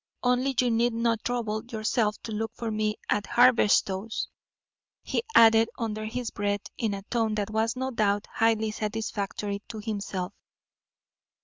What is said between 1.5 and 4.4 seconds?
yourself to look for me at Haberstow's,"